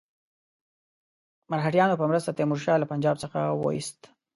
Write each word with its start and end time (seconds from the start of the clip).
مرهټیانو 1.49 1.99
په 1.99 2.05
مرسته 2.11 2.31
تیمور 2.37 2.59
شاه 2.65 2.77
له 2.81 2.87
پنجاب 2.91 3.15
څخه 3.23 3.39
وایست. 3.63 3.99